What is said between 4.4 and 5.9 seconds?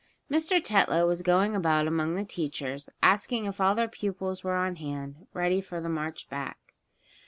were on hand, ready for the